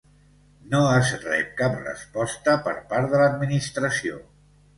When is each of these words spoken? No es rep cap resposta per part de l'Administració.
No 0.69 0.77
es 0.93 1.11
rep 1.25 1.51
cap 1.59 1.75
resposta 1.81 2.57
per 2.69 2.75
part 2.95 3.11
de 3.13 3.21
l'Administració. 3.25 4.19